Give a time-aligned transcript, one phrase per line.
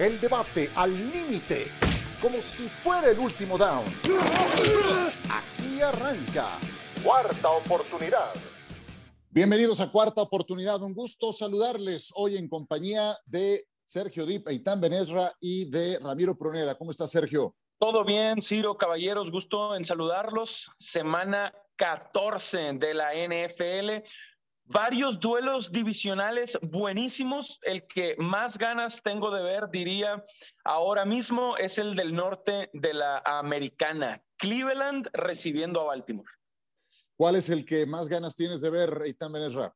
[0.00, 1.66] El debate al límite,
[2.22, 3.84] como si fuera el último down.
[5.28, 6.58] Aquí arranca.
[7.04, 8.32] Cuarta oportunidad.
[9.28, 10.80] Bienvenidos a Cuarta Oportunidad.
[10.80, 16.78] Un gusto saludarles hoy en compañía de Sergio Dip, Eitan Benesra y de Ramiro Pruneda.
[16.78, 17.54] ¿Cómo está Sergio?
[17.78, 20.70] Todo bien, Ciro, caballeros, gusto en saludarlos.
[20.78, 24.02] Semana 14 de la NFL
[24.70, 27.58] varios duelos divisionales buenísimos.
[27.62, 30.22] El que más ganas tengo de ver, diría,
[30.64, 34.22] ahora mismo es el del norte de la americana.
[34.38, 36.30] Cleveland recibiendo a Baltimore.
[37.16, 39.74] ¿Cuál es el que más ganas tienes de ver, Eitan Benesra?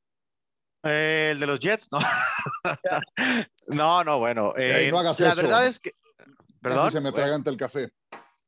[0.83, 1.99] Eh, el de los Jets, no.
[3.69, 4.55] no, no, bueno.
[4.57, 5.91] Eh, no hagas la verdad es que.
[6.61, 6.91] Perdón.
[6.91, 7.91] se me el café.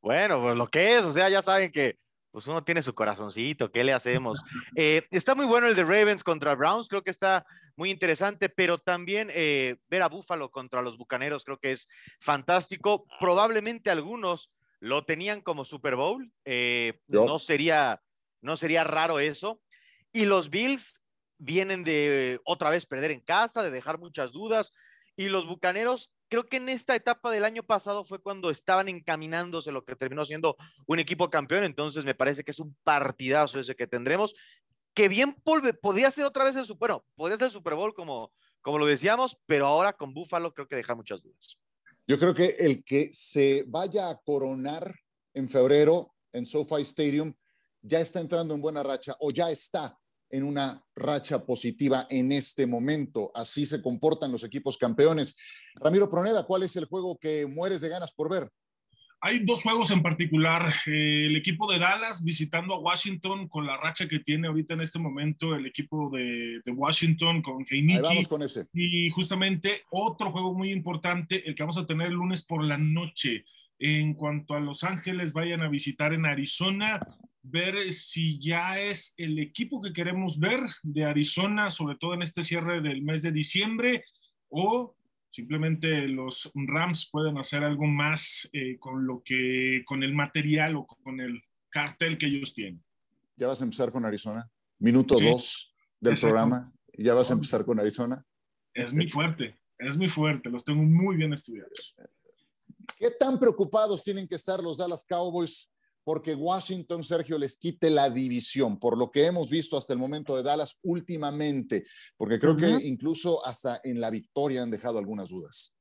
[0.01, 1.99] Bueno, pues lo que es, o sea, ya saben que
[2.37, 4.43] pues uno tiene su corazoncito, ¿qué le hacemos?
[4.77, 7.47] Eh, está muy bueno el de Ravens contra Browns, creo que está
[7.77, 11.89] muy interesante, pero también eh, ver a Buffalo contra los Bucaneros creo que es
[12.21, 13.07] fantástico.
[13.19, 18.03] Probablemente algunos lo tenían como Super Bowl, eh, no, sería,
[18.43, 19.63] no sería raro eso.
[20.13, 21.01] Y los Bills
[21.39, 24.75] vienen de otra vez perder en casa, de dejar muchas dudas,
[25.17, 29.73] y los Bucaneros creo que en esta etapa del año pasado fue cuando estaban encaminándose
[29.73, 33.77] lo que terminó siendo un equipo campeón, entonces me parece que es un partidazo ese
[33.77, 34.35] que tendremos,
[34.95, 38.79] que bien podría ser otra vez el Super, podría ser el Super Bowl como, como
[38.79, 41.59] lo decíamos, pero ahora con Buffalo creo que deja muchas dudas.
[42.07, 44.95] Yo creo que el que se vaya a coronar
[45.35, 47.35] en febrero en SoFi Stadium
[47.83, 49.99] ya está entrando en buena racha o ya está
[50.31, 53.31] en una racha positiva en este momento.
[53.35, 55.39] Así se comportan los equipos campeones.
[55.77, 58.51] Ramiro Proneda, ¿cuál es el juego que mueres de ganas por ver?
[59.21, 60.73] Hay dos juegos en particular.
[60.87, 64.83] Eh, el equipo de Dallas visitando a Washington con la racha que tiene ahorita en
[64.83, 68.03] este momento el equipo de, Washington con Heineken.
[68.03, 68.67] Vamos con ese.
[68.75, 72.77] Y justamente otro juego muy importante, el que vamos a tener el lunes por la
[72.79, 73.45] noche.
[73.79, 77.01] En cuanto a Los Ángeles, vayan a visitar en Arizona
[77.51, 82.43] ver si ya es el equipo que queremos ver de Arizona, sobre todo en este
[82.43, 84.05] cierre del mes de diciembre,
[84.49, 84.97] o
[85.31, 90.87] simplemente los Rams pueden hacer algo más eh, con lo que, con el material o
[90.87, 92.83] con el cartel que ellos tienen.
[93.37, 94.51] Ya vas a empezar con Arizona.
[94.79, 96.73] Minuto dos del programa.
[96.97, 98.25] Ya vas a empezar con Arizona.
[98.73, 100.51] Es muy fuerte, es muy fuerte.
[100.51, 101.95] Los tengo muy bien estudiados.
[102.99, 105.71] ¿Qué tan preocupados tienen que estar los Dallas Cowboys
[106.07, 110.37] porque Washington, Sergio, les quite la división, por lo que hemos visto hasta el momento
[110.37, 111.85] de Dallas últimamente,
[112.17, 115.75] porque creo que incluso hasta en la victoria han dejado algunas dudas.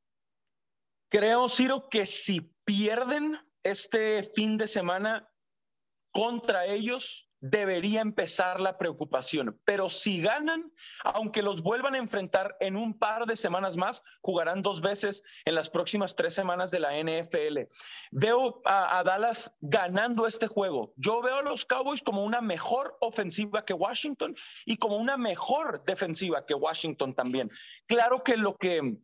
[1.11, 5.29] Creo, Ciro, que si pierden este fin de semana
[6.11, 9.59] contra ellos, debería empezar la preocupación.
[9.65, 10.71] Pero si ganan,
[11.03, 15.55] aunque los vuelvan a enfrentar en un par de semanas más, jugarán dos veces en
[15.55, 17.67] las próximas tres semanas de la NFL.
[18.11, 20.93] Veo a, Dallas ganando este juego.
[20.95, 24.35] Yo veo a los Cowboys como una mejor ofensiva que Washington
[24.65, 27.49] y como una mejor defensiva que Washington también.
[27.87, 28.97] Claro que lo que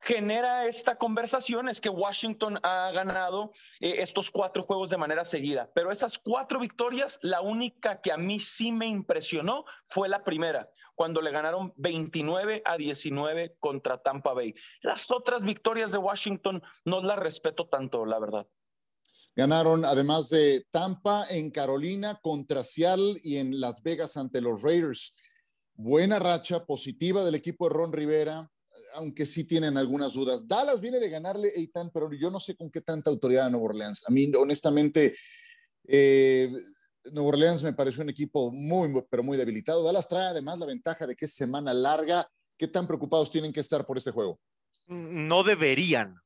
[0.00, 5.70] genera esta conversación es que Washington ha ganado eh, estos cuatro juegos de manera seguida,
[5.74, 10.70] pero esas cuatro victorias, la única que a mí sí me impresionó fue la primera,
[10.94, 14.54] cuando le ganaron 29 a 19 contra Tampa Bay.
[14.82, 18.46] Las otras victorias de Washington no las respeto tanto, la verdad.
[19.36, 25.14] Ganaron además de Tampa en Carolina contra Seattle y en Las Vegas ante los Raiders.
[25.74, 28.48] Buena racha positiva del equipo de Ron Rivera
[28.94, 30.46] aunque sí tienen algunas dudas.
[30.46, 33.66] Dallas viene de ganarle Eitan, pero yo no sé con qué tanta autoridad a Nueva
[33.66, 34.02] Orleans.
[34.06, 35.14] A mí, honestamente,
[35.86, 36.52] eh,
[37.16, 39.82] Orleans me pareció un equipo muy, pero muy debilitado.
[39.82, 42.28] Dallas trae además la ventaja de que es semana larga.
[42.56, 44.40] ¿Qué tan preocupados tienen que estar por este juego?
[44.86, 46.16] No deberían.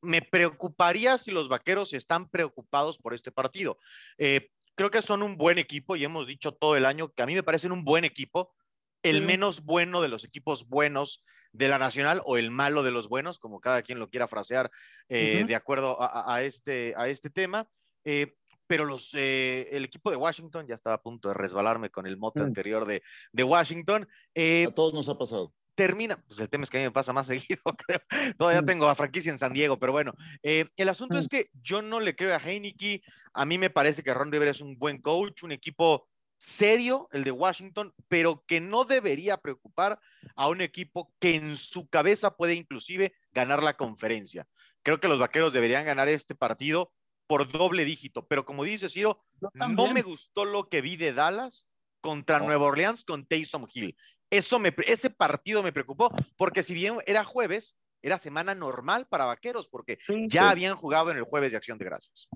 [0.00, 3.78] Me preocuparía si los vaqueros están preocupados por este partido.
[4.16, 7.26] Eh, creo que son un buen equipo y hemos dicho todo el año que a
[7.26, 8.54] mí me parecen un buen equipo
[9.02, 13.08] el menos bueno de los equipos buenos de la Nacional o el malo de los
[13.08, 14.70] buenos, como cada quien lo quiera frasear
[15.08, 17.68] eh, de acuerdo a, este, a este tema.
[18.04, 18.34] Eh,
[18.66, 22.16] pero los, eh, el equipo de Washington ya estaba a punto de resbalarme con el
[22.16, 22.46] mote mm.
[22.46, 23.02] anterior de,
[23.32, 24.08] de Washington.
[24.34, 25.52] a todos nos ha pasado.
[25.74, 28.00] Termina, pues el tema es que a mí me pasa más seguido, creo.
[28.38, 28.66] Todavía mm.
[28.66, 31.28] tengo a franquicia en San Diego, pero bueno, el asunto es mm.
[31.28, 33.02] que yo no le creo a Heineke.
[33.34, 36.08] A mí me parece que Ron Rivera es un buen coach, un equipo
[36.42, 40.00] serio el de Washington, pero que no debería preocupar
[40.34, 44.46] a un equipo que en su cabeza puede inclusive ganar la conferencia.
[44.82, 46.92] Creo que los Vaqueros deberían ganar este partido
[47.28, 49.22] por doble dígito, pero como dice Ciro,
[49.68, 51.66] no me gustó lo que vi de Dallas
[52.00, 53.96] contra Nueva Orleans con Taysom Hill.
[54.28, 59.26] Eso me, ese partido me preocupó, porque si bien era jueves, era semana normal para
[59.26, 62.28] Vaqueros porque ya habían jugado en el jueves de Acción de Gracias.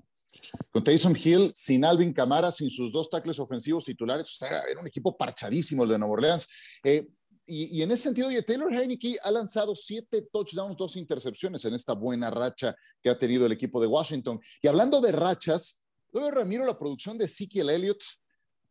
[0.71, 5.17] Con Tyson Hill, sin Alvin Camara, sin sus dos tackles ofensivos titulares, era un equipo
[5.17, 6.47] parchadísimo el de Nueva Orleans.
[6.83, 7.07] Eh,
[7.49, 12.29] y, en ese sentido, Taylor Heineke ha lanzado siete touchdowns, dos intercepciones en esta buena
[12.29, 14.37] racha que ha tenido el equipo de Washington.
[14.61, 15.81] Y hablando de rachas,
[16.11, 18.03] luego Ramiro, la producción de Ezekiel Elliott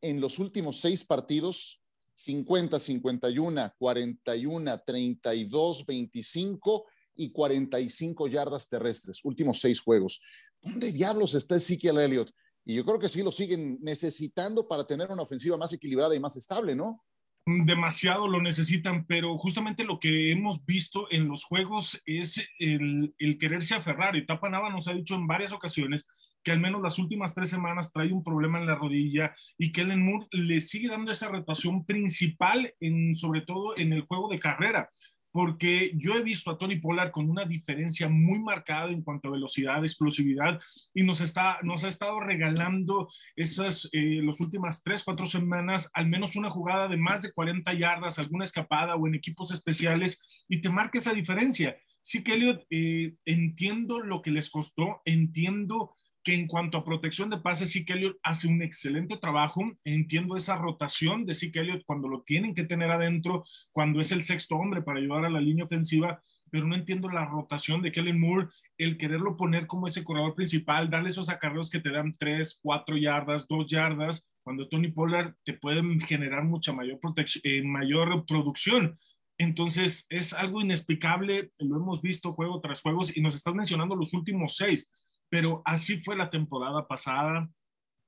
[0.02, 1.80] en los últimos seis partidos,
[2.12, 6.86] 50, 51, 41, 32, 25
[7.16, 10.20] y 45 yardas terrestres, últimos seis juegos.
[10.62, 12.30] ¿Dónde diablos está Ezekiel Elliott?
[12.64, 16.20] Y yo creo que sí lo siguen necesitando para tener una ofensiva más equilibrada y
[16.20, 17.04] más estable, ¿no?
[17.46, 23.74] demasiado lo necesitan, pero justamente lo que hemos visto en los juegos es el, quererse
[23.74, 24.16] aferrar.
[24.16, 26.08] Y Tapanava nos ha dicho en varias ocasiones
[26.42, 29.82] que al menos las últimas tres semanas trae un problema en la rodilla y que
[29.82, 34.40] Ellen Moore le sigue dando esa rotación principal, en, sobre todo en el juego de
[34.40, 34.90] carrera
[35.36, 39.32] porque yo he visto a Tony Pollard con una diferencia muy marcada en cuanto a
[39.32, 40.58] velocidad, explosividad,
[40.94, 43.06] y nos, está, nos ha estado regalando
[43.36, 47.70] esas, eh, las últimas tres, cuatro semanas, al menos una jugada de más de 40
[47.74, 51.76] yardas, alguna escapada o en equipos especiales, y te marca esa diferencia.
[52.00, 55.96] Sí, que Elliot, eh, entiendo lo que les costó, entiendo
[56.26, 59.62] que en cuanto a protección de pases, Zeke Elliott hace un excelente trabajo.
[59.84, 64.24] Entiendo esa rotación de Zeke Elliott cuando lo tienen que tener adentro, cuando es el
[64.24, 66.20] sexto hombre para ayudar a la línea ofensiva,
[66.50, 70.90] pero no entiendo la rotación de Kellen Moore, el quererlo poner como ese corredor principal,
[70.90, 75.52] darle esos acarreos que te dan tres, cuatro yardas, dos yardas, cuando Tony Pollard te
[75.52, 76.98] pueden generar mucha mayor,
[77.44, 78.96] eh, mayor producción.
[79.38, 84.12] Entonces es algo inexplicable, lo hemos visto juego tras juego y nos estás mencionando los
[84.12, 84.90] últimos seis
[85.28, 87.48] pero así fue la temporada pasada,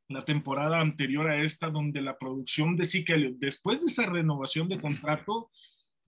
[0.08, 4.80] la temporada anterior a esta, donde la producción de Zeke después de esa renovación de
[4.80, 5.50] contrato,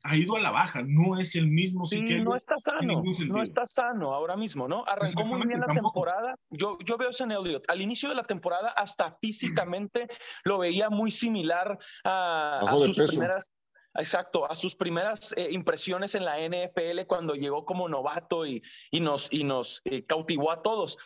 [0.03, 3.67] ha ido a la baja, no es el mismo Zeke No está sano, no está
[3.67, 4.85] sano ahora mismo, ¿no?
[4.87, 6.37] Arrancó muy bien la temporada.
[6.51, 7.69] Yo, yo veo ese Elliott.
[7.69, 10.09] Al inicio de la temporada, hasta físicamente
[10.45, 13.53] lo veía muy similar a, a sus primeras
[13.95, 19.29] Exacto, a sus primeras eh, impresiones en la NFL cuando llegó como novato y, nos,
[19.33, 20.97] y nos eh, cautivó a todos.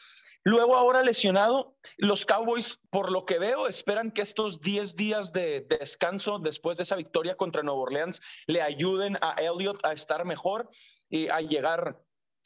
[0.47, 5.63] Luego, ahora lesionado, los Cowboys, por lo que veo, esperan que estos 10 días de,
[5.63, 10.69] descanso después de esa victoria contra Nueva Orleans le ayuden a Elliott a estar mejor
[11.09, 11.99] y a llegar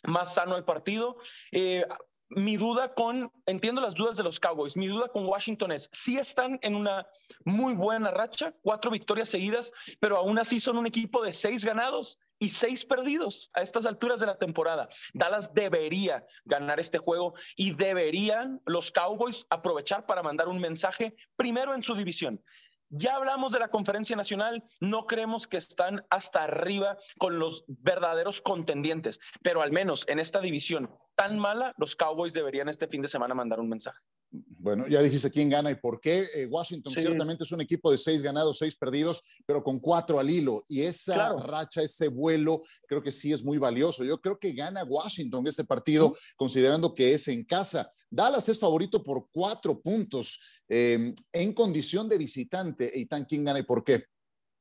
[0.05, 1.17] más sano al partido.
[1.51, 1.85] Eh,
[2.31, 6.19] mi duda con, entiendo las dudas de los Cowboys, mi duda con Washington es, sí
[6.19, 7.07] están en una
[7.45, 12.19] muy buena racha, cuatro victorias seguidas, pero aún así son un equipo de seis ganados
[12.39, 14.89] y seis perdidos a estas alturas de la temporada.
[15.15, 21.75] Dallas debería ganar este juego y deberían los Cowboys aprovechar para mandar un mensaje primero
[21.75, 22.43] en su división.
[22.91, 28.41] Ya hablamos de la conferencia nacional, no creemos que están hasta arriba con los verdaderos
[28.41, 33.09] contendientes, pero al menos en esta división tan mala, los Cowboys deberían este fin de
[33.09, 33.99] semana mandar un mensaje.
[34.31, 36.29] Bueno, ya dijiste quién gana y por qué.
[36.33, 40.31] Eh, Washington ciertamente es un equipo de seis ganados, seis perdidos, pero con cuatro al
[40.31, 40.63] hilo.
[40.69, 44.05] Y esa racha, ese vuelo, creo que sí es muy valioso.
[44.05, 47.91] Yo creo que gana Washington este partido, considerando que es en casa.
[48.09, 50.39] Dallas es favorito por cuatro puntos
[50.69, 52.97] em, en condición de visitante.
[52.97, 54.05] Eitan, ¿quién gana y por qué?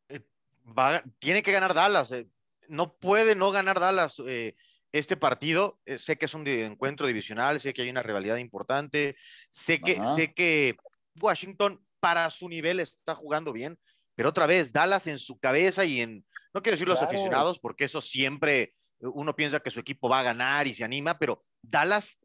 [0.10, 0.26] Eh,
[1.20, 2.12] tiene que ganar Dallas.
[2.14, 2.28] Eh.
[2.68, 4.20] No puede no ganar Dallas
[4.92, 9.16] este partido, eh, sé que es un encuentro divisional, sé que hay una rivalidad importante,
[9.50, 10.76] sé que, sé que
[11.20, 13.78] Washington para su nivel está jugando bien,
[14.16, 17.86] pero otra vez, Dallas en su cabeza y en, no quiero decir los aficionados, porque
[17.86, 18.74] eso siempre eh,
[19.14, 22.18] uno piensa que su equipo va a ganar y se anima, pero Dallas,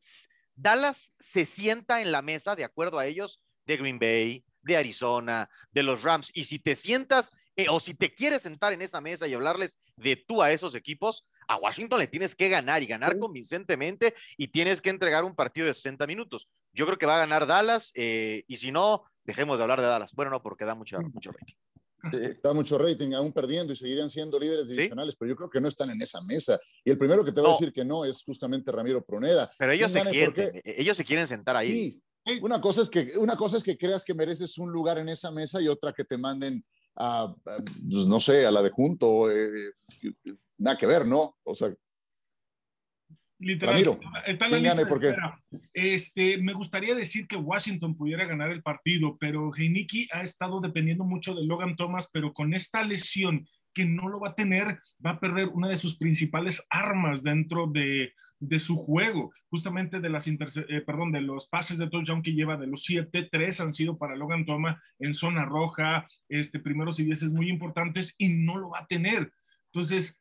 [0.55, 5.49] Dallas se sienta en la mesa, de acuerdo a ellos, de Green Bay, de Arizona,
[5.71, 9.01] de los Rams, y si te sientas eh, o si te quieres sentar en esa
[9.01, 12.87] mesa y hablarles de tú a esos equipos, a Washington le tienes que ganar y
[12.87, 16.49] ganar convincentemente y tienes que entregar un partido de 60 minutos.
[16.73, 19.87] Yo creo que va a ganar Dallas eh, y si no, dejemos de hablar de
[19.87, 20.13] Dallas.
[20.15, 21.55] Bueno, no, porque da mucho, mucho rating.
[22.43, 25.69] Da mucho rating, aún perdiendo y seguirían siendo líderes divisionales, pero yo creo que no
[25.69, 26.59] están en esa mesa.
[26.85, 29.51] Y el primero que te va a decir que no es justamente Ramiro Proneda.
[29.57, 31.69] Pero ellos se, quieren, ellos se quieren sentar ahí.
[31.69, 32.03] Sí,
[32.43, 35.31] una cosa, es que, una cosa es que creas que mereces un lugar en esa
[35.31, 36.65] mesa y otra que te manden
[36.97, 39.31] a, pues, no sé, a la de junto.
[39.31, 39.73] Eh,
[40.59, 41.37] nada que ver, ¿no?
[41.45, 41.73] O sea.
[43.39, 43.99] Literal, Ramiro,
[44.89, 45.17] ¿por qué?
[45.73, 51.03] Este, me gustaría decir que Washington pudiera ganar el partido, pero Heineke ha estado dependiendo
[51.03, 55.11] mucho de Logan Thomas, pero con esta lesión que no lo va a tener, va
[55.11, 60.27] a perder una de sus principales armas dentro de, de su juego, justamente de las
[60.27, 60.37] eh,
[60.85, 64.17] perdón, de los pases de touchdown que lleva de los siete, tres han sido para
[64.17, 68.81] Logan Thomas en zona roja, este, primeros y dieces muy importantes y no lo va
[68.81, 69.33] a tener.
[69.73, 70.21] Entonces,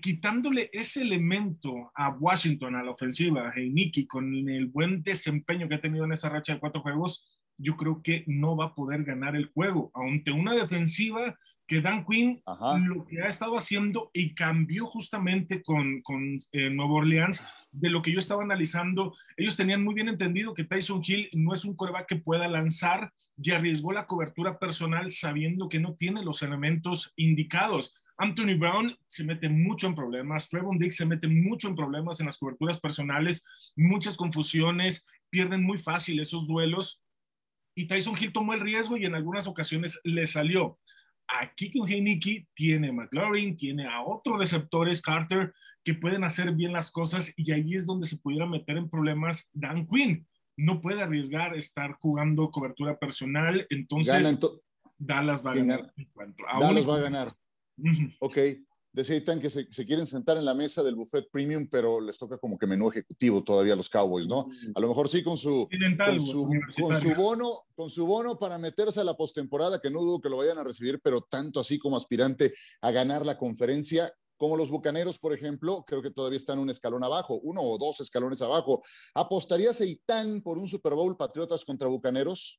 [0.00, 5.74] quitándole ese elemento a Washington, a la ofensiva, a Heineken, con el buen desempeño que
[5.74, 7.26] ha tenido en esa racha de cuatro juegos,
[7.58, 9.90] yo creo que no va a poder ganar el juego.
[9.94, 11.38] Ante una defensiva
[11.70, 12.42] que Dan Quinn
[12.84, 18.02] lo que ha estado haciendo y cambió justamente con, con eh, Nueva Orleans, de lo
[18.02, 21.76] que yo estaba analizando, ellos tenían muy bien entendido que Tyson Hill no es un
[21.76, 27.12] coreback que pueda lanzar y arriesgó la cobertura personal sabiendo que no tiene los elementos
[27.14, 27.94] indicados.
[28.18, 32.26] Anthony Brown se mete mucho en problemas, Trevon Dix se mete mucho en problemas en
[32.26, 33.44] las coberturas personales,
[33.76, 37.00] muchas confusiones, pierden muy fácil esos duelos
[37.76, 40.80] y Tyson Hill tomó el riesgo y en algunas ocasiones le salió.
[41.38, 45.52] Aquí con Heineke tiene McLaurin, tiene a otros receptores, Carter,
[45.84, 49.48] que pueden hacer bien las cosas y ahí es donde se pudiera meter en problemas
[49.52, 50.26] Dan Quinn.
[50.56, 54.38] No puede arriesgar estar jugando cobertura personal, entonces
[54.98, 55.92] Dallas va a ganar.
[56.60, 57.32] Dallas va a ganar.
[58.18, 58.38] Ok,
[58.92, 62.58] decían que se, quieren sentar en la mesa del buffet premium, pero les toca como
[62.58, 64.46] que menú ejecutivo todavía a los Cowboys, ¿no?
[64.46, 64.72] Mm.
[64.74, 65.68] A lo mejor sí con su,
[66.06, 70.28] con su, bono, con su bono para meterse a la postemporada, que no dudo que
[70.28, 74.12] lo vayan a recibir, pero tanto así como aspirante a ganar la conferencia.
[74.36, 78.00] Como los Bucaneros, por ejemplo, creo que todavía están un escalón abajo, uno o dos
[78.00, 78.82] escalones abajo.
[79.14, 82.58] ¿Apostarías Eitan por un Super Bowl Patriotas contra Bucaneros?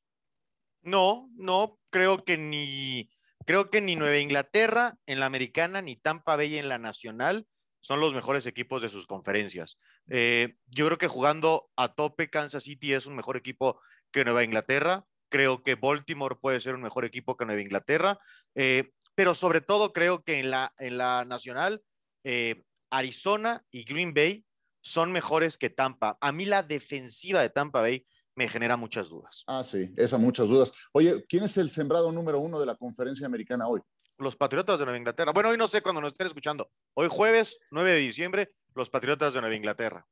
[0.82, 3.08] No, no, creo que ni,
[3.46, 7.46] Creo que ni Nueva Inglaterra en la americana, ni Tampa Bay en la nacional
[7.80, 9.78] son los mejores equipos de sus conferencias.
[10.08, 13.80] Eh, yo creo que jugando a tope, Kansas City es un mejor equipo
[14.12, 15.04] que Nueva Inglaterra.
[15.28, 18.18] Creo que Baltimore puede ser un mejor equipo que Nueva Inglaterra.
[18.54, 21.82] Eh, pero sobre todo creo que en la, en la nacional,
[22.24, 24.44] eh, Arizona y Green Bay
[24.80, 26.18] son mejores que Tampa.
[26.20, 29.44] A mí la defensiva de Tampa Bay me genera muchas dudas.
[29.46, 30.72] Ah, sí, esa muchas dudas.
[30.92, 33.80] Oye, ¿quién es el sembrado número uno de la conferencia americana hoy?
[34.18, 35.32] Los Patriotas de Nueva Inglaterra.
[35.32, 36.70] Bueno, hoy no sé cuando nos estén escuchando.
[36.94, 40.06] Hoy jueves 9 de diciembre, los Patriotas de Nueva Inglaterra.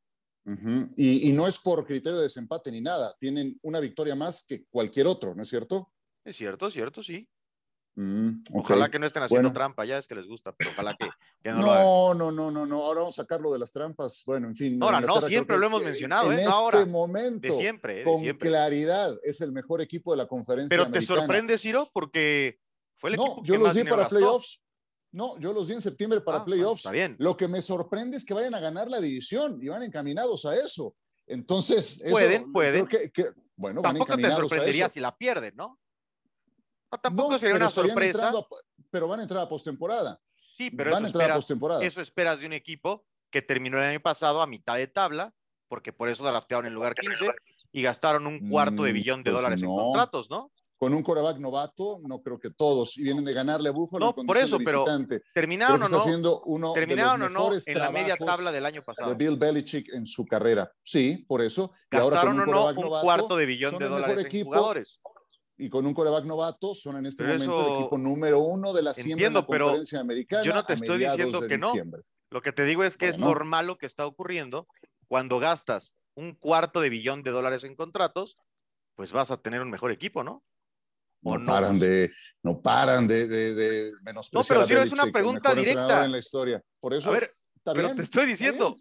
[0.97, 3.15] y, no es por criterio de desempate ni nada.
[3.19, 5.93] Tienen una victoria más que cualquier otro, ¿no es cierto?
[6.25, 7.29] Es cierto, es cierto, sí.
[7.97, 11.09] Mm, ojalá que no estén haciendo trampa, ya es que les gusta, pero ojalá que,
[11.45, 14.23] no, no, no, no, no, no, ahora vamos a sacarlo de las trampas.
[14.25, 14.83] Bueno, en fin.
[14.83, 16.45] Ahora no, siempre lo hemos mencionado, en ¿eh?
[16.47, 20.77] este momento, siempre, con claridad, es el mejor equipo de la conferencia.
[20.77, 22.61] Pero te sorprende, Ciro, porque
[22.97, 24.63] fue el no, equipo yo los di para playoffs.
[25.13, 26.83] No, yo los di en septiembre para ah, playoffs.
[26.83, 27.17] está bien.
[27.19, 30.55] Lo que me sorprende es que vayan a ganar la división y van encaminados a
[30.55, 30.95] eso.
[31.27, 32.87] Entonces, pueden, pueden.
[32.87, 33.11] Que,
[33.57, 35.80] bueno, Tampoco van te sorprendería si la pierden, ¿no?
[36.99, 38.33] Tampoco sería una sorpresa.
[38.91, 40.21] pero van a entrar a postemporada.
[40.57, 43.79] Sí, pero van eso, a entrar esperas, a eso esperas de un equipo que terminó
[43.79, 45.33] el año pasado a mitad de tabla,
[45.69, 47.27] porque por eso draftearon en lugar 15
[47.73, 50.53] y gastaron un cuarto de mm, billón de pues dólares en contratos, ¿no?
[50.77, 52.97] Con un coreback novato, no creo que todos.
[52.97, 54.85] Y vienen de ganarle a Buffalo no, por eso, pero
[55.35, 59.11] terminaron o no, haciendo uno terminaron o no en la media tabla del año pasado.
[59.11, 60.73] De Bill Belichick en su carrera.
[60.83, 61.73] Sí, por eso.
[61.91, 65.01] Gastaron y ahora con un, o no un cuarto de billón de dólares en jugadores
[65.61, 68.95] y con un coreback novato son en este momento el equipo número uno de la
[68.95, 70.43] siembra en la conferencia americana.
[70.43, 71.73] Yo no te estoy diciendo que no.
[72.31, 74.67] Lo que te digo es que es normal lo que está ocurriendo
[75.07, 78.37] cuando gastas un cuarto de billón de dólares en contratos,
[78.95, 80.45] pues vas a tener un mejor equipo, ¿no?
[81.23, 82.11] No, paran de,
[82.43, 84.61] no paran de, de, menospreciar.
[84.61, 86.07] No, pero si es una pregunta directa.
[86.07, 86.63] En la historia.
[86.81, 87.31] Por eso, a ver,
[87.65, 88.77] pero te estoy diciendo,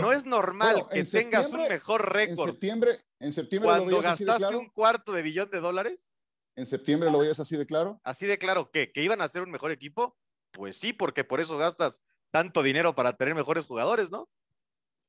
[0.00, 2.48] no es normal que tengas un mejor récord.
[2.48, 4.58] En septiembre, en septiembre lo veías así de claro.
[4.58, 6.10] un cuarto de billón de dólares.
[6.56, 8.00] ¿En septiembre lo veías así de claro?
[8.04, 8.92] Así de claro, ¿qué?
[8.92, 10.16] ¿Que iban a ser un mejor equipo?
[10.52, 14.28] Pues sí, porque por eso gastas tanto dinero para tener mejores jugadores, ¿no?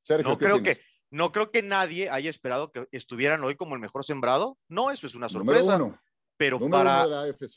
[0.02, 3.80] Sergio, no creo que no creo que nadie haya esperado que estuvieran hoy como el
[3.80, 4.58] mejor sembrado.
[4.68, 5.78] No, eso es una sorpresa.
[5.78, 6.00] Número uno.
[6.36, 7.06] Pero para,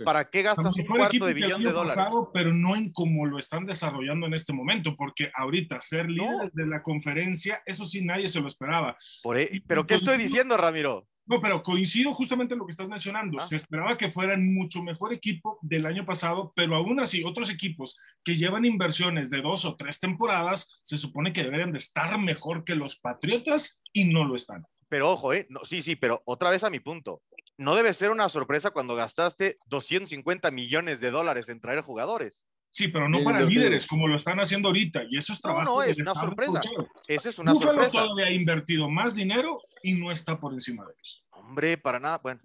[0.05, 2.05] ¿para qué gastas un cuarto de billón de dólares?
[2.33, 6.65] pero no en cómo lo están desarrollando en este momento, porque ahorita ser líder de
[6.65, 8.95] la conferencia, eso sí nadie se lo esperaba.
[9.21, 11.07] Por, e, ¿Pero qué estoy diciendo, Ramiro?
[11.29, 13.38] No, pero coincido justamente en lo que estás mencionando.
[13.39, 13.45] Ah.
[13.45, 18.00] Se esperaba que fueran mucho mejor equipo del año pasado, pero aún así, otros equipos
[18.24, 22.63] que llevan inversiones de dos o tres temporadas, se supone que deberían de estar mejor
[22.63, 24.65] que los Patriotas y no lo están.
[24.88, 25.45] Pero ojo, ¿eh?
[25.50, 27.21] No, sí, sí, pero otra vez a mi punto
[27.59, 32.45] no debe ser una sorpresa cuando gastaste 250 millones de dólares en traer jugadores.
[32.71, 35.03] Sí, pero no para líderes como lo están haciendo ahorita.
[35.09, 35.65] Y eso es trabajo.
[35.65, 36.61] No, no, es una sorpresa.
[37.05, 37.91] Eso es una sorpresa.
[37.91, 41.25] todavía ha invertido más dinero y no está por encima de ellos.
[41.31, 42.19] Hombre, para nada.
[42.19, 42.39] Bueno.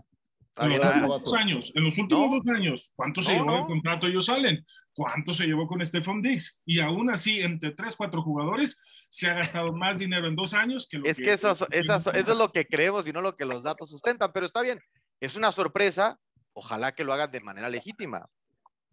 [0.56, 4.06] En los, últimos dos años, en los últimos dos años, ¿cuánto se llevó el contrato
[4.06, 4.64] ellos salen?
[4.92, 6.60] ¿Cuánto se llevó con Stefan Dix?
[6.64, 10.88] Y aún así, entre tres, cuatro jugadores, se ha gastado más dinero en dos años
[10.88, 13.44] que lo es que, eso, eso, eso, es lo que creemos y no lo que
[13.44, 14.80] los datos sustentan, pero está bien
[15.24, 16.18] es una sorpresa,
[16.52, 18.28] ojalá que lo hagan de manera legítima.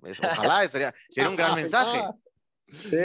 [0.01, 2.01] ojalá, sería, sería un gran mensaje.
[2.65, 2.95] Sí,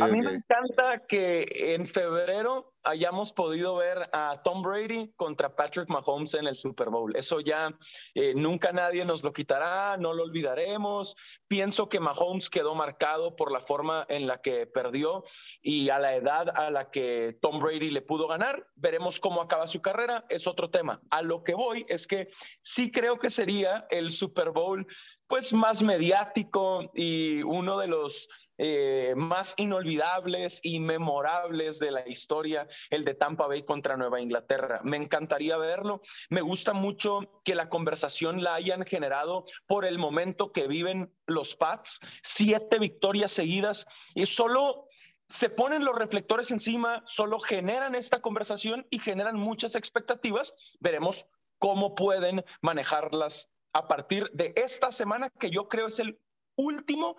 [0.00, 5.88] a, mí me encanta que en febrero hayamos podido ver a Tom Brady contra Patrick
[5.88, 7.14] Mahomes en el Super Bowl.
[7.16, 7.70] Eso ya
[8.14, 11.16] eh, nunca nadie nos lo quitará, no lo olvidaremos.
[11.48, 15.24] Pienso que Mahomes quedó marcado por la forma en la que perdió
[15.60, 18.66] y a la edad a la que Tom Brady le pudo ganar.
[18.74, 21.00] Veremos cómo acaba su carrera, es otro tema.
[21.10, 22.28] A lo que voy es que
[22.62, 24.86] sí creo que sería el Super Bowl
[25.26, 28.28] pues más mediático y uno de los
[28.64, 34.80] eh, más inolvidables y memorables de la historia, el de Tampa Bay contra Nueva Inglaterra.
[34.84, 36.00] Me encantaría verlo.
[36.30, 41.56] Me gusta mucho que la conversación la hayan generado por el momento que viven los
[41.56, 41.98] Pats.
[42.22, 44.86] Siete victorias seguidas y solo
[45.28, 50.54] se ponen los reflectores encima, solo generan esta conversación y generan muchas expectativas.
[50.78, 51.26] Veremos
[51.58, 56.20] cómo pueden manejarlas a partir de esta semana, que yo creo es el
[56.56, 57.16] último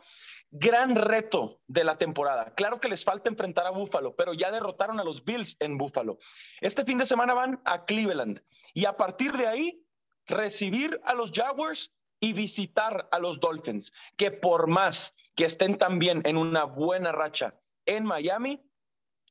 [0.52, 2.54] gran reto de la temporada.
[2.56, 6.20] Claro que les falta enfrentar a Buffalo, pero ya derrotaron a los Bills en Buffalo.
[6.62, 8.42] Este fin de semana van a Cleveland
[8.74, 9.86] y a partir de ahí
[10.26, 16.22] recibir a los Jaguars y visitar a los Dolphins, que por más que estén también
[16.26, 18.62] en una buena racha en Miami,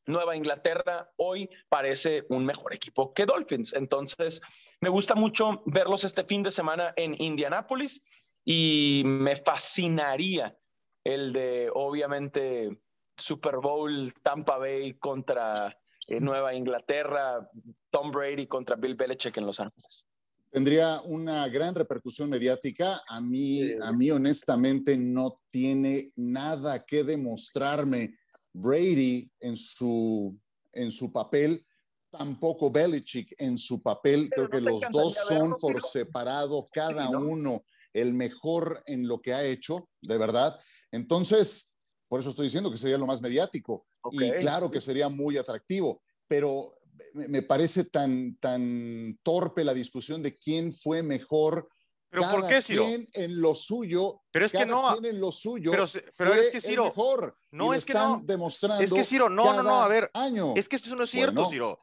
[0.05, 3.73] Nueva Inglaterra hoy parece un mejor equipo que Dolphins.
[3.73, 4.43] Entonces,
[4.81, 8.03] me gusta mucho verlos este fin de semana en Indianápolis
[8.45, 10.57] y me fascinaría
[11.05, 12.81] el de, obviamente,
[13.17, 17.49] Super Bowl Tampa Bay contra eh, Nueva Inglaterra,
[17.91, 20.07] Tom Brady contra Bill Belichick en Los Ángeles.
[20.51, 23.01] Tendría una gran repercusión mediática.
[23.09, 28.15] A mí, a mí honestamente, no tiene nada que demostrarme
[28.53, 30.39] Brady en su,
[30.75, 31.65] en su papel,
[32.11, 34.29] tampoco Belichick en su papel.
[34.29, 39.45] Creo que los dos son por separado, cada uno el mejor en lo que ha
[39.45, 40.59] hecho, de verdad.
[40.91, 41.75] Entonces,
[42.09, 46.03] por eso estoy diciendo que sería lo más mediático y claro que sería muy atractivo,
[46.27, 46.75] pero
[47.15, 51.69] me parece tan, tan torpe la discusión de quién fue mejor.
[52.11, 52.85] ¿Pero por qué, Ciro?
[52.85, 54.21] Quien en lo suyo.
[54.31, 54.93] Pero es que no.
[54.93, 55.71] Quien en lo suyo.
[55.71, 55.87] Pero,
[56.19, 56.85] pero es que, Ciro.
[56.85, 58.23] Mejor, no, es que están no.
[58.25, 58.83] demostrando.
[58.83, 60.11] Es que, Ciro, no, no, no, a ver.
[60.13, 60.53] Año.
[60.57, 61.79] Es que esto no es cierto, Ciro.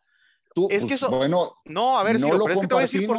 [0.53, 1.10] Tú, es que pues, eso.
[1.10, 3.10] Bueno, no, a ver, no Ciro, lo pero es que te voy a decir.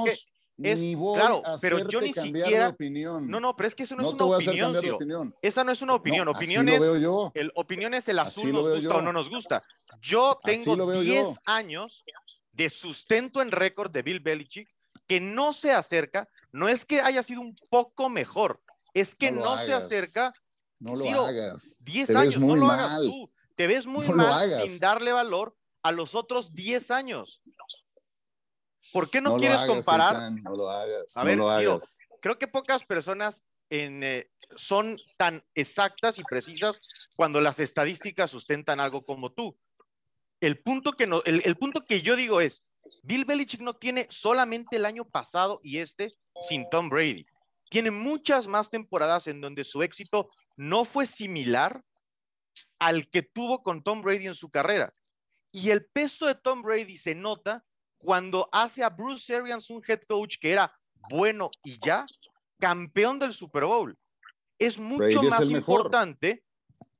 [0.62, 3.30] Es, ni voy claro, a pero yo ni cambiar siquiera, de opinión.
[3.30, 4.66] No, no, pero es que eso no, no es te una voy a hacer opinión,
[4.66, 4.96] cambiar de Ciro.
[4.96, 5.36] opinión.
[5.42, 6.24] Esa no es una opinión.
[6.26, 7.32] No, opinión así es, lo veo yo.
[7.34, 8.96] El, opinión es el azul nos gusta yo.
[8.96, 9.62] o no nos gusta.
[10.00, 11.34] Yo tengo lo veo 10 yo.
[11.46, 12.04] años
[12.52, 14.68] de sustento en récord de Bill Belichick
[15.06, 16.28] que no se acerca.
[16.52, 18.60] No es que haya sido un poco mejor,
[18.94, 20.32] es que No no, se acerca.
[20.78, 21.78] No lo hagas.
[21.82, 22.78] 10 Te ves años, no lo mal.
[22.78, 23.30] hagas tú.
[23.56, 27.42] Te ves muy mal sin darle valor a los otros 10 años.
[28.92, 30.32] ¿Por qué no, lo quieres hagas, comparar?
[30.42, 31.16] No lo hagas.
[31.16, 31.98] A no ver, lo tío, hagas.
[32.20, 36.80] creo que pocas personas en, eh, son tan exactas y precisas
[37.16, 39.56] cuando las estadísticas sustentan algo como tú.
[40.40, 42.64] El punto que, no, el, el punto que yo digo es,
[43.02, 46.14] Bill Belichick no tiene solamente el año pasado y este
[46.48, 47.26] sin Tom Brady.
[47.68, 51.82] Tiene muchas más temporadas en donde su éxito no fue similar
[52.78, 54.92] al que tuvo con Tom Brady en su carrera.
[55.52, 57.64] Y el peso de Tom Brady se nota
[58.02, 60.72] cuando hace a Bruce Arians un head coach que era
[61.08, 62.06] bueno y ya,
[62.58, 63.96] campeón del Super Bowl.
[64.58, 65.76] Es mucho Brady es más mejor.
[65.80, 66.44] importante,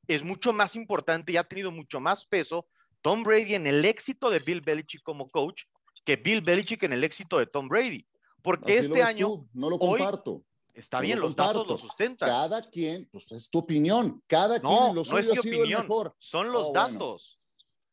[0.07, 2.67] es mucho más importante y ha tenido mucho más peso
[3.03, 5.63] Tom Brady en el éxito de Bill Belichick como coach
[6.05, 8.07] que Bill Belichick en el éxito de Tom Brady.
[8.43, 10.43] Porque Así este año tú, no lo hoy- comparto.
[10.73, 11.73] está no bien, lo los datos comparto.
[11.75, 12.29] lo sustentan.
[12.29, 14.23] Cada quien, pues es tu opinión.
[14.27, 16.15] Cada quien No, en lo no suyo es mi ha sido opinión, el mejor.
[16.19, 17.17] son los Oh, bueno.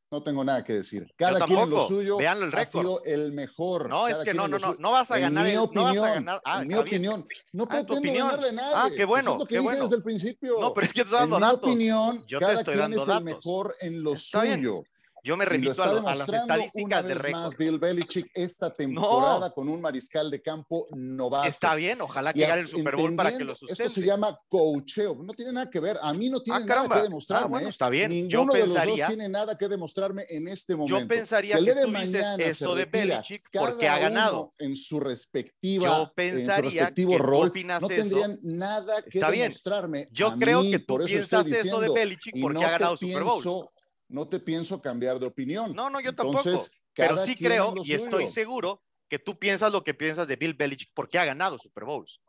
[0.10, 1.06] No tengo nada que decir.
[1.18, 3.90] Cada quien en lo suyo el ha sido el mejor.
[3.90, 4.78] No, es que no, no, no, suyo.
[4.80, 6.42] no vas a En ganar, mi el- no vas a opinión, ganar.
[6.46, 8.74] Ah, en mi opinión, no Ah, pretendo ganarle a nadie.
[8.74, 9.84] Ah, qué bueno, Eso es lo que qué dije bueno.
[9.84, 10.62] desde el principio.
[10.62, 11.60] No, pero es que estás en dando mi datos.
[11.62, 14.62] opinión, Yo te cada quien es el mejor en lo Está bien.
[15.24, 17.42] Yo me remito a, a las estadísticas de récord.
[17.42, 21.50] más Bill Belichick esta temporada con un mariscal de campo novato.
[21.50, 23.84] Está bien, ojalá que gane el Super Bowl para que lo sustente.
[23.84, 25.18] Esto se llama coacheo.
[25.24, 25.98] No tiene nada que ver.
[26.02, 27.46] A mí no tiene Ah, nada que demostrarme.
[27.46, 27.72] Ah, bueno, ¿eh?
[27.72, 28.12] está bien.
[28.30, 31.00] Yo Ninguno de los dos pensaría- tiene nada que demostrarme en este momento.
[31.02, 34.54] Yo pensaría si el que tú dices se eso de Belichick porque ha ganado.
[34.60, 37.88] en su respectiva, Yo en su pensaría respectivo que rol, no eso.
[37.88, 39.50] tendrían nada que Está bien.
[39.50, 40.08] demostrarme.
[40.12, 42.54] Yo a creo mí, que tú por eso piensas estoy eso de diciendo, Belichick porque
[42.54, 43.70] no ha ganado Super Bowl.
[44.10, 45.74] No te pienso cambiar de opinión.
[45.74, 46.40] No, no, yo tampoco.
[46.40, 48.34] Entonces, pero cada sí creo y estoy suyo.
[48.34, 52.20] seguro que tú piensas lo que piensas de Bill Belichick porque ha ganado Super Bowls.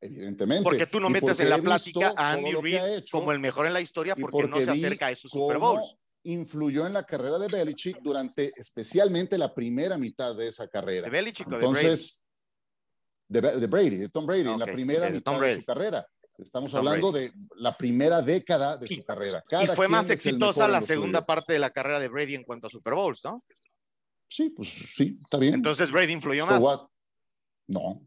[0.00, 0.62] Evidentemente.
[0.62, 3.40] Porque tú no metes porque en la plática a Andy Reid ha hecho, como el
[3.40, 5.96] mejor en la historia y porque, no se acerca a esos Super Bowls.
[6.24, 11.06] influyó en la carrera de Belichick durante especialmente la primera mitad de esa carrera.
[11.06, 11.66] ¿De Belichick o de Brady?
[11.66, 12.24] Entonces,
[13.26, 16.06] de, de Brady, de Tom Brady, en la primera mitad de su carrera.
[16.38, 19.44] Estamos hablando de la primera década de su carrera.
[19.62, 22.70] y fue más exitosa la segunda parte de la carrera de Brady en cuanto a
[22.70, 23.44] Super Bowls, ¿no?
[24.28, 25.54] Sí, pues sí, está bien.
[25.54, 26.60] Entonces Brady influyó más.
[27.66, 28.00] No,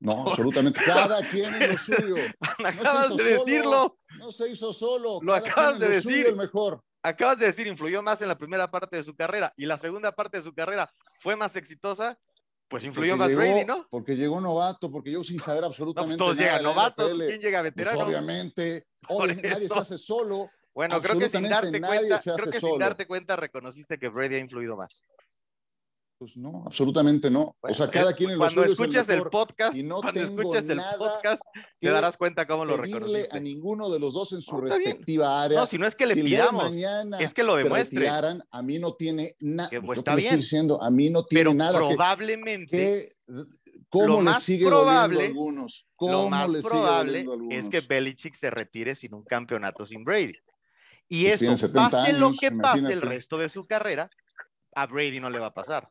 [0.00, 0.80] no, absolutamente.
[0.84, 2.16] Cada quien en lo suyo.
[2.64, 3.98] acabas de decirlo.
[4.18, 5.20] No se hizo solo.
[5.22, 6.26] Lo acabas de decir.
[6.26, 6.82] el mejor.
[7.02, 10.10] Acabas de decir, influyó más en la primera parte de su carrera y la segunda
[10.12, 12.18] parte de su carrera fue más exitosa.
[12.68, 13.86] Pues influyó más Brady, ¿no?
[13.90, 16.58] Porque llegó novato, porque yo sin saber absolutamente no, pues todos nada.
[16.58, 18.06] llegan novatos, ¿quién llega pues veterano?
[18.06, 18.86] obviamente,
[19.42, 20.48] nadie se hace solo.
[20.74, 24.38] Bueno, creo que sin darte cuenta, creo que sin darte cuenta reconociste que Brady ha
[24.38, 25.04] influido más.
[26.18, 27.56] Pues no, absolutamente no.
[27.60, 30.80] o sea, cada quien en cuando lo escuches el, podcast, y no cuando escuches el
[30.96, 31.42] podcast,
[31.78, 33.36] te darás cuenta cómo lo reconociste.
[33.36, 35.60] a ninguno de los dos en su respectiva área.
[35.60, 36.72] No, si no es que le pidamos,
[37.20, 38.08] es que lo demuestre.
[38.08, 39.68] a mí no tiene nada.
[39.84, 41.78] Pues, estoy diciendo, a mí no tiene nada.
[41.78, 43.10] Probablemente.
[43.88, 45.86] ¿Cómo le sigue probable, a algunos?
[45.96, 50.34] ¿Cómo lo más probable es que Belichick se retire sin un campeonato sin Brady.
[51.08, 54.10] Y pues eso, pase lo que pase el resto de su carrera,
[54.76, 55.90] a Brady no le va a pasar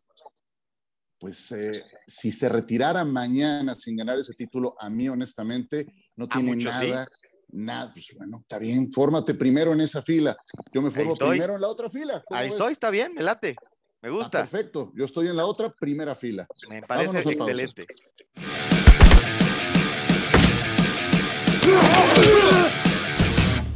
[1.26, 6.56] pues eh, si se retirara mañana sin ganar ese título, a mí honestamente no tiene
[6.56, 7.08] nada,
[7.50, 10.38] nada, pues bueno, está bien, fórmate primero en esa fila,
[10.72, 12.24] yo me formo primero en la otra fila.
[12.30, 13.56] Ahí estoy, está bien, me late,
[14.02, 14.40] me gusta.
[14.40, 16.48] perfecto, yo estoy en la otra primera fila.
[16.70, 17.86] Me parece excelente.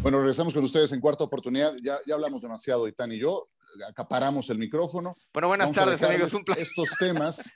[0.01, 1.73] Bueno, regresamos con ustedes en cuarta oportunidad.
[1.83, 3.49] Ya, ya hablamos demasiado, Itán y yo
[3.87, 5.15] acaparamos el micrófono.
[5.33, 6.33] Bueno, buenas tardes, amigos.
[6.33, 7.51] Un estos temas,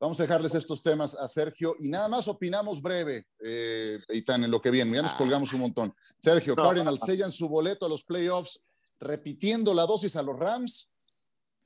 [0.00, 4.60] vamos a dejarles estos temas a Sergio y nada más opinamos breve, eh, en lo
[4.60, 4.96] que viene.
[4.96, 5.18] Ya nos ah.
[5.18, 5.94] colgamos un montón.
[6.20, 8.62] Sergio, Cardinals sellan su boleto a los playoffs
[9.00, 10.90] repitiendo la dosis a los Rams.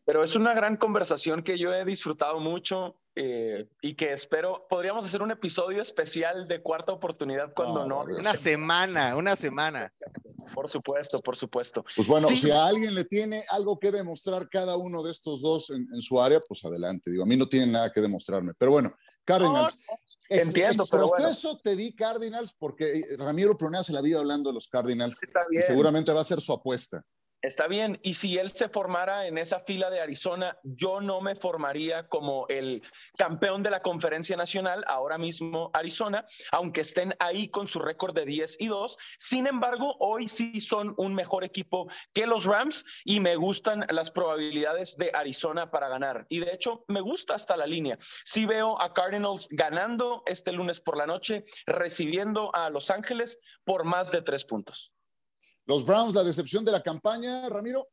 [0.05, 5.07] Pero es una gran conversación que yo he disfrutado mucho eh, y que espero, podríamos
[5.07, 8.03] hacer un episodio especial de cuarta oportunidad cuando no.
[8.03, 9.91] Una semana, una semana.
[10.55, 11.83] Por supuesto, por supuesto.
[11.97, 15.71] Pues bueno, si a alguien le tiene algo que demostrar cada uno de estos dos
[15.71, 17.11] en, su área, pues adelante.
[17.11, 18.53] Digo, a mí no tienen nada que demostrarme.
[18.59, 19.79] Pero bueno, Cardinals.
[20.29, 24.55] entiendo, pero profeso te di Cardinals porque eh, Ramiro Prunea se la vive hablando de
[24.55, 25.19] los Cardinals.
[25.51, 27.03] Y seguramente va a ser su apuesta.
[27.43, 31.37] Está bien, y si él se formara en esa fila de Arizona, yo no me
[31.37, 32.83] formaría como el
[33.19, 38.25] campeón de la conferencia nacional, ahora mismo Arizona, aunque estén ahí con su récord de
[38.25, 38.99] 10 y 2.
[39.19, 44.11] Sin embargo, hoy sí son un mejor equipo que los Rams y me gustan las
[44.11, 46.27] probabilidades de Arizona para ganar.
[46.31, 47.99] Y de hecho, me gusta hasta la línea.
[48.25, 53.85] Sí veo a Cardinals ganando este lunes por la noche, recibiendo a Los Ángeles por
[53.85, 54.96] más de tres puntos.
[55.67, 57.89] Los Browns, la decepción de la campaña, Ramiro.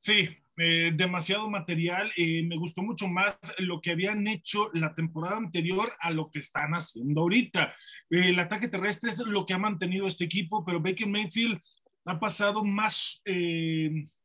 [0.00, 2.10] Sí, eh, demasiado material.
[2.16, 6.40] Eh, me gustó mucho más lo que habían hecho la temporada anterior a lo que
[6.40, 7.72] están haciendo ahorita.
[8.10, 11.60] Eh, el ataque terrestre es lo que ha mantenido este equipo, pero Baker Mayfield
[12.04, 13.22] ha pasado más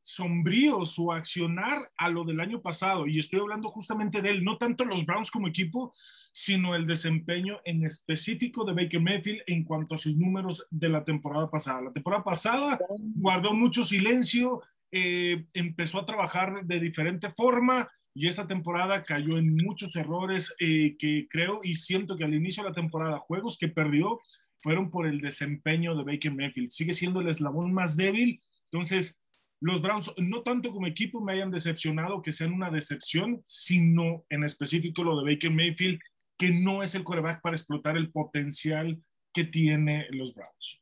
[0.08, 3.08] sombrío su accionar a lo del año pasado.
[3.08, 5.94] Y estoy hablando justamente de él, no tanto los Browns como equipo,
[6.32, 11.04] sino el desempeño en específico de Baker Mayfield en cuanto a sus números de la
[11.04, 11.82] temporada pasada.
[11.82, 12.80] La temporada pasada
[13.16, 14.62] guardó mucho silencio,
[14.94, 20.96] eh, empezó a trabajar de diferente forma y esta temporada cayó en muchos errores eh,
[20.98, 24.22] que creo y siento que al inicio de la temporada, juegos que perdió
[24.60, 26.70] fueron por el desempeño de Baker Mayfield.
[26.70, 28.40] Sigue siendo el eslabón más débil.
[28.72, 29.20] Entonces,
[29.60, 34.44] los Browns, no tanto como equipo me hayan decepcionado, que sean una decepción, sino en
[34.44, 36.00] específico lo de Baker Mayfield,
[36.38, 39.00] que no es el coreback para explotar el potencial
[39.34, 40.82] que tiene los Browns.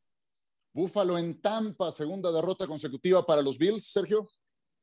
[0.74, 4.28] Búfalo en Tampa, segunda derrota consecutiva para los Bills, Sergio.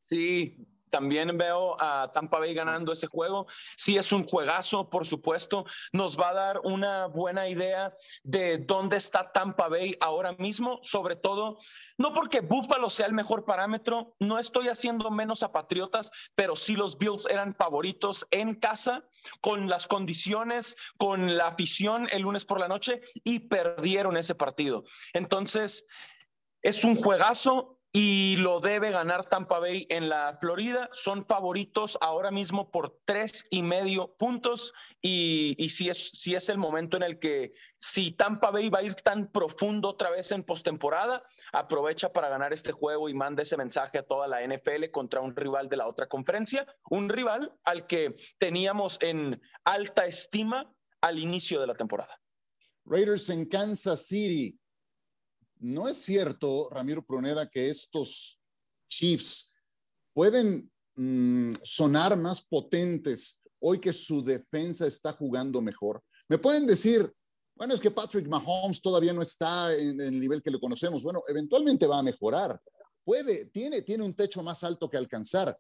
[0.05, 0.57] Sí,
[0.93, 3.47] también veo a Tampa Bay ganando ese juego.
[3.77, 5.65] Sí, es un juegazo, por supuesto.
[5.93, 11.17] Nos va a dar una buena idea de dónde está Tampa Bay ahora mismo, sobre
[11.17, 11.59] todo,
[11.97, 16.75] no porque Buffalo sea el mejor parámetro, no estoy haciendo menos a Patriotas, pero sí
[16.77, 19.05] los Bills eran favoritos en casa,
[19.41, 24.85] con las condiciones, con la afición el lunes por la noche y perdieron ese partido.
[25.13, 25.87] Entonces,
[26.61, 30.89] es un juegazo y lo debe ganar Tampa Bay en la Florida.
[30.93, 36.57] Son favoritos ahora mismo por tres y medio puntos y, si, es, si es el
[36.57, 40.43] momento en el que si Tampa Bay va a ir tan profundo otra vez en
[40.43, 45.21] postemporada, aprovecha para ganar este juego y manda ese mensaje a toda la NFL contra
[45.21, 51.19] un rival de la otra conferencia, un rival al que teníamos en alta estima al
[51.19, 52.19] inicio de la temporada.
[52.85, 54.59] Raiders en Kansas City
[55.63, 58.41] no es cierto, Ramiro Pruneda, que estos
[58.89, 59.53] Chiefs
[60.13, 66.03] pueden mm, sonar más potentes hoy que su defensa está jugando mejor.
[66.29, 67.11] Me pueden decir,
[67.55, 71.03] bueno, es que Patrick Mahomes todavía no está en, el nivel que le conocemos.
[71.03, 72.61] Bueno, eventualmente va a mejorar.
[73.05, 75.57] Puede, tiene, tiene un techo más alto que alcanzar.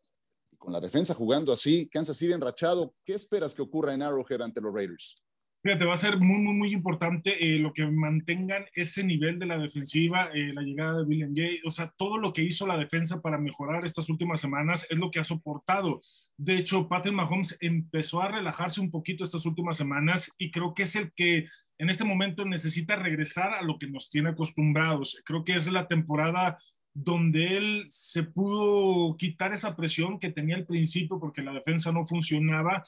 [0.59, 4.61] con la defensa jugando así, Kansas City enrachado, ¿qué esperas que ocurra en Arrowhead ante
[4.61, 5.17] los Raiders?
[5.65, 9.47] Fíjate, va a ser muy, muy, muy importante eh, lo que mantengan ese nivel de
[9.47, 12.77] la defensiva, eh, la llegada de William Gay, o sea, todo lo que hizo la
[12.77, 16.01] defensa para mejorar estas últimas semanas es lo que ha soportado.
[16.37, 20.83] De hecho, Patrick Mahomes empezó a relajarse un poquito estas últimas semanas y creo que
[20.83, 21.47] es el que
[21.79, 25.23] en este momento necesita regresar a lo que nos tiene acostumbrados.
[25.25, 26.59] Creo que es la temporada
[26.93, 32.05] donde él se pudo quitar esa presión que tenía al principio porque la defensa no
[32.05, 32.85] funcionaba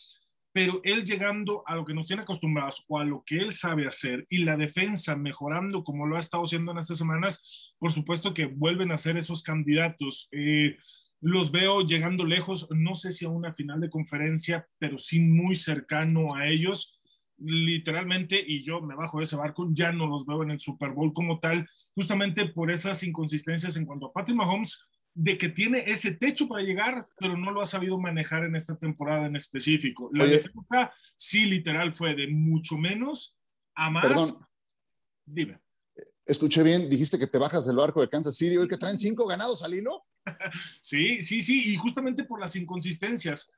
[0.54, 3.88] pero él llegando a lo que nos tiene acostumbrados o a lo que él sabe
[3.88, 8.32] hacer y la defensa mejorando como lo ha estado haciendo en estas semanas, por supuesto
[8.32, 10.28] que vuelven a ser esos candidatos.
[10.30, 10.76] Eh,
[11.20, 15.56] los veo llegando lejos, no sé si a una final de conferencia, pero sí muy
[15.56, 17.00] cercano a ellos.
[17.36, 20.90] Literalmente, y yo me bajo de ese barco, ya no los veo en el Super
[20.90, 25.84] Bowl como tal, justamente por esas inconsistencias en cuanto a Patrick Mahomes, de que tiene
[25.86, 30.10] ese techo para llegar, pero no lo ha sabido manejar en esta temporada en específico.
[30.12, 33.36] La defensa sí literal fue de mucho menos
[33.76, 34.06] a más.
[34.06, 34.46] Perdón.
[35.24, 35.60] Dime.
[36.26, 39.26] Escuché bien, dijiste que te bajas del barco de Kansas City, hoy que traen cinco
[39.26, 40.04] ganados al hilo.
[40.80, 43.48] sí, sí, sí, y justamente por las inconsistencias.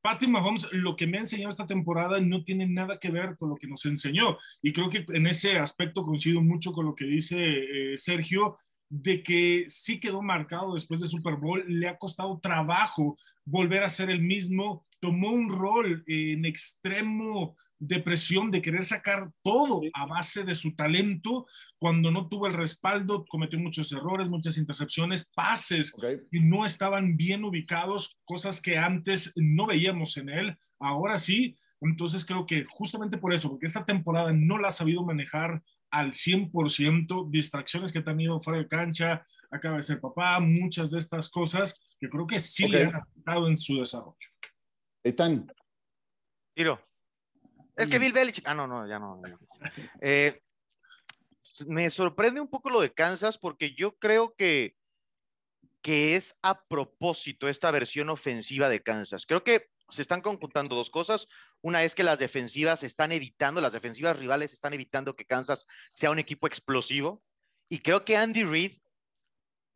[0.00, 3.50] Patrick Mahomes, lo que me ha enseñado esta temporada no tiene nada que ver con
[3.50, 4.36] lo que nos enseñó.
[4.60, 8.56] Y creo que en ese aspecto coincido mucho con lo que dice eh, Sergio
[8.92, 13.90] de que sí quedó marcado después de Super Bowl, le ha costado trabajo volver a
[13.90, 20.04] ser el mismo, tomó un rol en extremo de presión, de querer sacar todo a
[20.04, 21.46] base de su talento,
[21.78, 25.94] cuando no tuvo el respaldo, cometió muchos errores, muchas intercepciones, pases
[26.30, 31.56] que no estaban bien ubicados, cosas que antes no veíamos en él, ahora sí.
[31.80, 36.12] Entonces creo que justamente por eso, porque esta temporada no la ha sabido manejar al
[36.12, 41.28] 100%, distracciones que ha tenido fuera de cancha, acaba de ser papá, muchas de estas
[41.28, 44.16] cosas que creo que sí le han afectado en su desarrollo.
[45.04, 45.52] Ethan.
[46.54, 46.80] Tiro.
[47.76, 48.46] Es que Bill Belichick.
[48.46, 49.20] Ah, no, no, ya no.
[50.00, 50.40] Eh,
[51.66, 54.74] me sorprende un poco lo de Kansas porque yo creo que,
[55.82, 59.26] que es a propósito esta versión ofensiva de Kansas.
[59.26, 61.26] Creo que se están conjuntando dos cosas.
[61.60, 66.10] Una es que las defensivas están evitando, las defensivas rivales están evitando que Kansas sea
[66.10, 67.22] un equipo explosivo.
[67.68, 68.72] Y creo que Andy Reid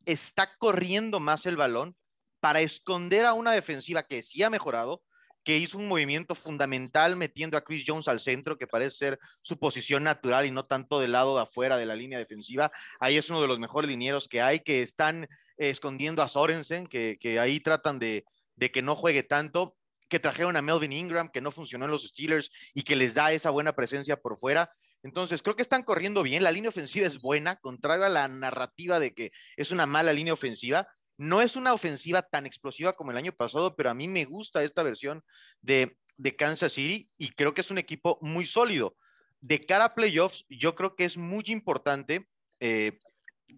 [0.05, 1.97] está corriendo más el balón
[2.41, 5.03] para esconder a una defensiva que sí ha mejorado,
[5.45, 9.59] que hizo un movimiento fundamental metiendo a Chris Jones al centro, que parece ser su
[9.59, 12.73] posición natural y no tanto del lado de afuera de la línea defensiva.
[12.99, 17.39] Ahí es uno de los mejores linieros que hay, que están escondiendo a Sorensen, que,
[17.41, 18.25] ahí tratan de
[18.73, 19.76] que no juegue tanto
[20.09, 23.33] que trajeron a Melvin Ingram, que no funcionó en los Steelers y que les da
[23.33, 24.71] esa buena presencia por fuera.
[25.03, 26.43] Entonces, creo que están corriendo bien.
[26.43, 30.33] La línea ofensiva es buena, contrario a la narrativa de que es una mala línea
[30.33, 30.89] ofensiva.
[31.19, 34.63] No es una ofensiva tan explosiva como el año pasado, pero a mí me gusta
[34.63, 35.23] esta versión
[35.61, 35.97] de,
[36.37, 38.97] Kansas City y creo que es un equipo muy sólido.
[39.41, 42.27] De cara a playoffs, yo creo que es muy importante
[42.59, 42.99] eh,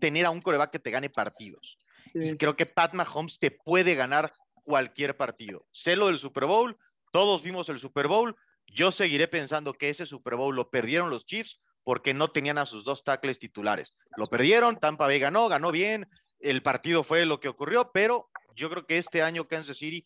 [0.01, 1.79] tener a un coreback que te gane partidos.
[2.15, 4.33] Y creo que Pat Mahomes te puede ganar
[4.69, 5.65] cualquier partido.
[5.73, 6.77] Sé del Super Bowl,
[7.11, 8.37] todos vimos el Super Bowl.
[8.67, 12.67] Yo seguiré pensando que ese Super Bowl lo perdieron los Chiefs porque no tenían a
[12.67, 13.95] sus dos tackles titulares.
[14.19, 16.07] Lo perdieron, Tampa Bay ganó, ganó bien,
[16.39, 20.05] el partido fue lo que ocurrió, pero yo creo que este año Kansas City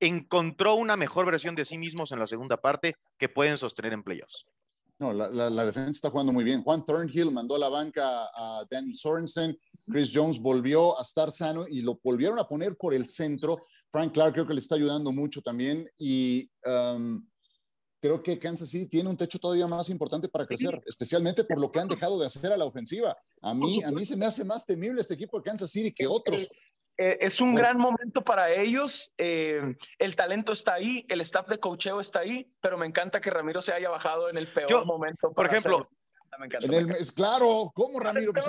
[0.00, 4.02] encontró una mejor versión de sí mismos en la segunda parte que pueden sostener en
[4.02, 4.46] playoffs.
[4.98, 6.62] No, la, defensa está jugando muy bien.
[6.62, 9.58] Juan Thornhill mandó a la banca a Daniel Sorensen.
[9.90, 13.58] Chris Jones volvió a estar sano y lo volvieron a poner por el centro.
[13.90, 17.26] Frank Clark creo que le está ayudando mucho también y um,
[18.00, 21.70] creo que Kansas City tiene un techo todavía más importante para crecer, especialmente por lo
[21.70, 23.16] que han dejado de hacer a la ofensiva.
[23.42, 26.06] A mí, a mí se me hace más temible este equipo de Kansas City que
[26.06, 26.48] otros.
[26.96, 29.10] Eh, es un gran momento para ellos.
[29.16, 33.30] Eh, el talento está ahí, el staff de cocheo está ahí, pero me encanta que
[33.30, 35.32] Ramiro se haya bajado en el peor momento.
[35.32, 35.88] por ejemplo,
[36.38, 38.32] me encanta, Es claro, ¿cómo Ramiro?
[38.32, 38.46] Pues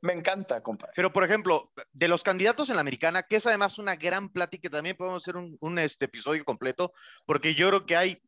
[0.00, 0.92] me encanta, compadre.
[0.96, 4.62] Pero por ejemplo, de los candidatos en la americana, que es además una gran plática,
[4.62, 6.92] que también podemos hacer un, un este, episodio completo,
[7.24, 8.22] porque yo creo que hay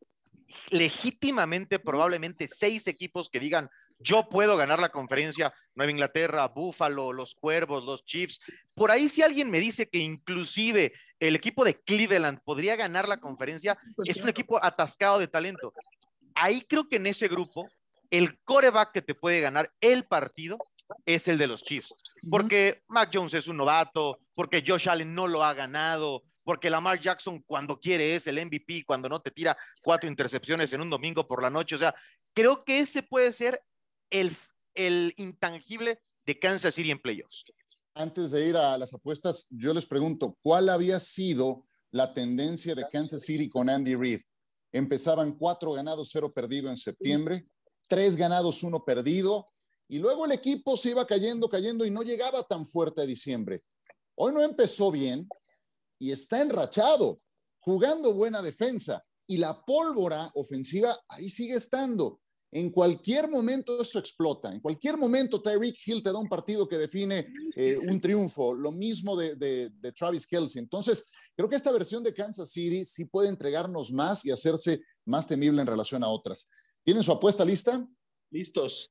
[0.71, 7.35] legítimamente probablemente seis equipos que digan yo puedo ganar la conferencia, Nueva Inglaterra, Buffalo, los
[7.35, 8.41] Cuervos, los Chiefs.
[8.75, 13.19] Por ahí si alguien me dice que inclusive el equipo de Cleveland podría ganar la
[13.19, 15.73] conferencia, pues es un equipo atascado de talento.
[16.35, 17.69] Ahí creo que en ese grupo,
[18.11, 20.59] el coreback que te puede ganar el partido
[21.05, 21.95] es el de los Chiefs,
[22.31, 26.99] porque Mac Jones es un novato, porque Josh Allen no lo ha ganado, porque Lamar
[26.99, 31.29] Jackson cuando quiere es el MVP, cuando no te tira cuatro intercepciones en un domingo
[31.29, 31.75] por la noche.
[31.75, 31.95] O sea,
[32.33, 33.63] creo que ese puede ser
[34.09, 34.35] el,
[34.75, 37.45] el intangible de Kansas City en playoffs.
[37.95, 42.87] Antes de ir a las apuestas, yo les pregunto, ¿cuál había sido la tendencia de
[42.91, 44.21] Kansas City con Andy Reid?
[44.73, 47.47] Empezaban cuatro ganados, cero perdido en septiembre,
[47.89, 49.49] tres ganados, uno perdido,
[49.89, 53.65] y luego el equipo se iba cayendo, cayendo y no llegaba tan fuerte a diciembre.
[54.15, 55.29] Hoy no empezó bien
[55.99, 57.21] y está enrachado,
[57.61, 62.21] jugando buena defensa, y la pólvora ofensiva ahí sigue estando.
[62.51, 64.51] En cualquier momento eso explota.
[64.51, 68.55] En cualquier momento Tyreek Hill te da un partido que define eh, un triunfo.
[68.55, 70.63] Lo mismo de, de, Travis Kelsey.
[70.63, 71.05] Entonces,
[71.37, 75.61] creo que esta versión de Kansas City sí puede entregarnos más y hacerse más temible
[75.61, 76.49] en relación a otras.
[76.89, 77.87] ¿Tienen su apuesta lista?
[78.31, 78.91] Listos.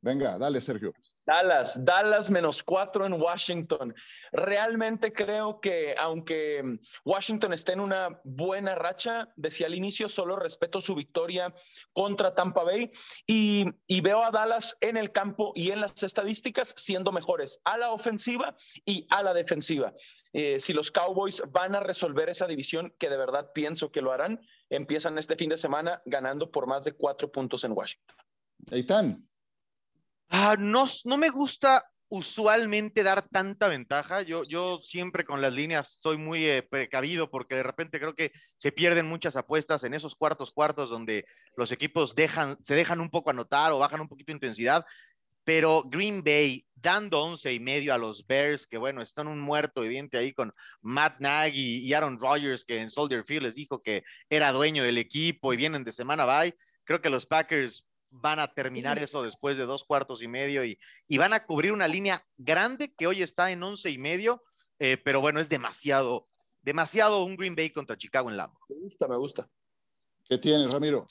[0.00, 0.94] Venga, dale, Sergio.
[1.26, 3.92] Dallas, Dallas menos cuatro en Washington.
[4.30, 10.80] Realmente creo que aunque Washington esté en una buena racha, decía al inicio, solo respeto
[10.80, 11.52] su victoria
[11.92, 12.88] contra Tampa Bay
[13.26, 13.66] y,
[14.00, 18.54] veo a Dallas en el campo y en las estadísticas siendo mejores a la ofensiva
[18.84, 19.92] y a la defensiva.
[20.32, 24.12] Eh, si los Cowboys van a resolver esa división, que de verdad pienso que lo
[24.12, 28.16] harán, empiezan este fin de semana ganando por más de cuatro puntos en Washington.
[28.70, 29.28] Eitan.
[30.28, 34.22] Ah, no, no me gusta usualmente dar tanta ventaja.
[34.22, 38.30] Yo, yo siempre con las líneas soy muy eh, precavido porque de repente creo que
[38.56, 41.24] se pierden muchas apuestas en esos cuartos cuartos donde
[41.56, 44.84] los equipos dejan, se dejan un poco anotar o bajan un poquito de intensidad.
[45.44, 49.82] Pero Green Bay dando once y medio a los Bears, que bueno, están un muerto
[49.82, 50.52] evidente ahí con
[50.82, 54.98] Matt Nagy y Aaron Rodgers, que en Soldier Field les dijo que era dueño del
[54.98, 56.54] equipo y vienen de semana bye.
[56.84, 60.78] Creo que los Packers van a terminar eso después de dos cuartos y medio y,
[61.08, 64.42] y van a cubrir una línea grande que hoy está en once y medio,
[64.78, 66.28] eh, pero bueno, es demasiado,
[66.62, 68.60] demasiado un Green Bay contra Chicago en Lambo.
[68.68, 69.48] Me gusta, me gusta.
[70.28, 71.08] ¿Qué tienes, Ramiro?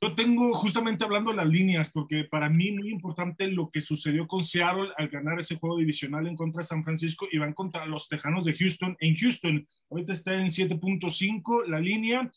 [0.00, 4.26] Yo tengo justamente hablando de las líneas, porque para mí muy importante lo que sucedió
[4.28, 7.86] con Seattle al ganar ese juego divisional en contra de San Francisco y van contra
[7.86, 8.96] los Tejanos de Houston.
[9.00, 12.30] En Houston, ahorita está en 7.5 la línea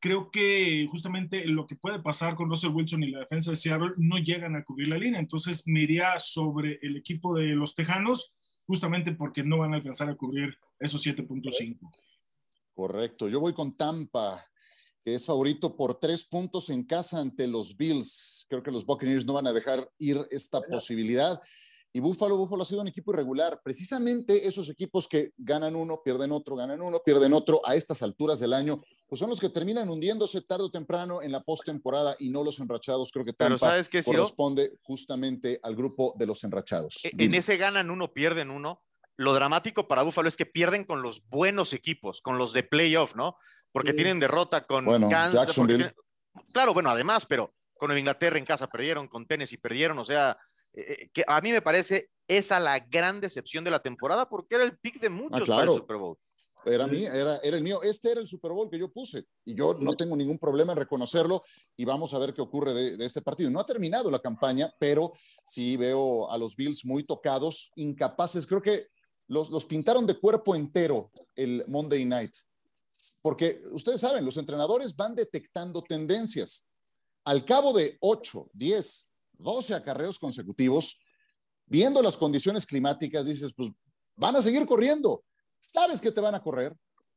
[0.00, 3.92] creo que justamente lo que puede pasar con Russell Wilson y la defensa de Seattle
[3.98, 5.20] no llegan a cubrir la línea.
[5.20, 8.34] Entonces me iría sobre el equipo de los Tejanos,
[8.66, 11.90] justamente porque no van a alcanzar a cubrir esos 7.5.
[12.74, 13.28] Correcto.
[13.28, 14.44] Yo voy con Tampa,
[15.06, 18.44] que es favorito por tres puntos en casa ante los Bills.
[18.48, 21.40] Creo que los Buccaneers no van a dejar ir esta posibilidad.
[21.92, 23.60] Y Búfalo, Búfalo ha sido un equipo irregular.
[23.62, 28.40] Precisamente esos equipos que ganan uno, pierden otro, ganan uno, pierden otro a estas alturas
[28.40, 32.30] del año, pues son los que terminan hundiéndose tarde o temprano en la postemporada y
[32.30, 33.12] no los enrachados.
[33.12, 37.04] Creo que Tampa ¿sabes qué, corresponde justamente al grupo de los enrachados.
[37.04, 38.82] E, en ese ganan uno, pierden uno.
[39.14, 43.14] Lo dramático para Búfalo es que pierden con los buenos equipos, con los de playoff,
[43.14, 43.36] ¿no?
[43.76, 45.92] Porque tienen derrota con bueno, Jacksonville.
[46.54, 50.38] Claro, bueno, además, pero con Inglaterra en casa perdieron, con Tennessee perdieron, o sea,
[50.72, 54.64] eh, que a mí me parece esa la gran decepción de la temporada porque era
[54.64, 56.16] el pick de muchos ah, para el Super Bowl.
[56.64, 57.82] Era, mí, era, era el mío.
[57.82, 60.78] Este era el Super Bowl que yo puse y yo no tengo ningún problema en
[60.78, 61.42] reconocerlo
[61.76, 63.50] y vamos a ver qué ocurre de, de, este partido.
[63.50, 65.12] No ha terminado la campaña, pero
[65.44, 68.46] sí veo a los Bills muy tocados, incapaces.
[68.46, 68.86] Creo que
[69.28, 72.32] los, los pintaron de cuerpo entero el Monday Night,
[73.22, 76.68] porque ustedes saben, los entrenadores van detectando tendencias.
[77.24, 81.00] Al cabo de 8, 10, 12 acarreos consecutivos,
[81.66, 83.70] viendo las condiciones climáticas, dices, pues
[84.16, 85.24] van a seguir corriendo,
[85.58, 86.74] sabes que te van a correr,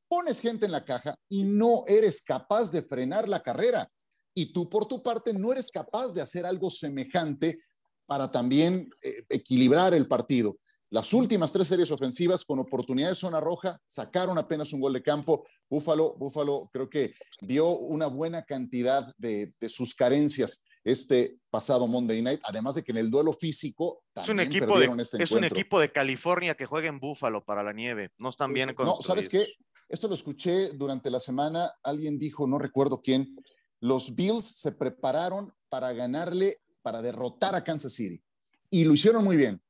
[0.07, 3.89] pones gente en la caja y no eres capaz de frenar la carrera.
[4.33, 7.57] Y tú por tu parte no eres capaz de hacer algo semejante
[8.05, 10.57] para también eh, equilibrar el partido.
[10.91, 15.03] Las últimas tres series ofensivas con oportunidad de zona roja sacaron apenas un gol de
[15.03, 15.45] campo.
[15.69, 22.21] Búfalo, Búfalo creo que vio una buena cantidad de, de sus carencias este pasado Monday
[22.21, 25.31] Night, además de que en el duelo físico también es un equipo de, este Es
[25.31, 28.95] un equipo de California que juega en Búfalo para la nieve, no están bien No,
[28.97, 29.47] ¿sabes qué?
[29.87, 33.35] Esto lo escuché durante la semana, alguien dijo, no recuerdo quién,
[33.79, 38.21] los Bills se prepararon para ganarle, para derrotar a Kansas City
[38.69, 39.61] y lo hicieron muy bien.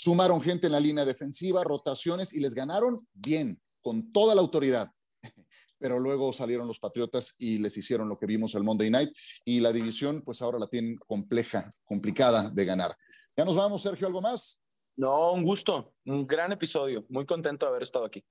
[0.00, 4.92] Sumaron gente en la línea defensiva, rotaciones y les ganaron bien, con toda la autoridad
[5.78, 9.10] pero luego salieron los Patriotas y les hicieron lo que vimos el Monday Night
[9.44, 12.96] y la división pues ahora la tienen compleja, complicada de ganar.
[13.36, 14.62] Ya nos vamos, Sergio, ¿algo más?
[14.96, 18.24] No, un gusto, un gran episodio, muy contento de haber estado aquí.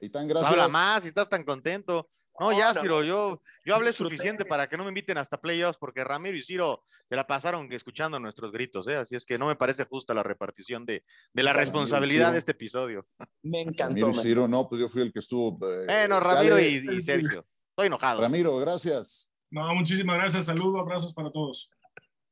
[0.00, 0.52] Y tan gracias.
[0.52, 2.08] Habla más, si estás tan contento.
[2.38, 5.78] No, ya, no, Ciro, yo, yo hablé suficiente para que no me inviten hasta playoffs,
[5.78, 8.96] porque Ramiro y Ciro se la pasaron escuchando nuestros gritos, ¿eh?
[8.96, 12.38] Así es que no me parece justa la repartición de, de la Ramiro responsabilidad de
[12.38, 13.06] este episodio.
[13.42, 13.96] Me encantó.
[13.96, 14.14] Ramiro y.
[14.14, 15.58] Ciro, no, pues yo fui el que estuvo.
[15.68, 16.68] eh, Bueno, Ramiro dale.
[16.68, 17.44] y, y Sergio.
[17.70, 18.20] Estoy enojado.
[18.20, 19.30] Ramiro, gracias.
[19.50, 20.44] No, muchísimas gracias.
[20.44, 21.68] Saludos, abrazos para todos.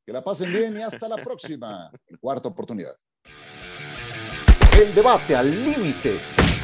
[0.07, 1.91] Que la pasen bien y hasta la próxima.
[2.21, 2.95] Cuarta oportunidad.
[4.81, 6.21] El debate al límite,